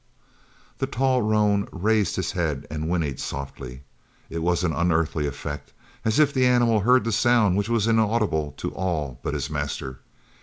The 0.79 0.87
tall 0.87 1.21
roan 1.21 1.67
raised 1.71 2.15
his 2.15 2.31
head 2.31 2.65
and 2.71 2.89
whinnied 2.89 3.19
softly. 3.19 3.83
It 4.31 4.39
was 4.41 4.63
an 4.63 4.73
unearthly 4.73 5.27
effect 5.27 5.73
as 6.03 6.17
if 6.17 6.33
the 6.33 6.47
animal 6.47 6.79
heard 6.79 7.03
the 7.03 7.11
sound 7.11 7.55
which 7.55 7.69
was 7.69 7.85
inaudible 7.85 8.55
to 8.57 8.71
all 8.73 9.19
but 9.21 9.35
his 9.35 9.51
master. 9.51 9.99